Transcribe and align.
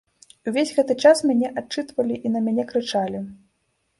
І 0.45 0.51
ўвесь 0.51 0.71
гэты 0.77 0.95
час 1.09 1.19
мяне 1.31 1.51
адчытвалі 1.61 2.15
і 2.29 2.31
на 2.37 2.43
мяне 2.47 2.63
крычалі. 2.71 3.21